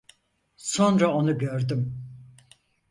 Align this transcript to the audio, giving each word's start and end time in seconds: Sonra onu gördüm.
Sonra 0.57 1.07
onu 1.07 1.37
gördüm. 1.37 2.05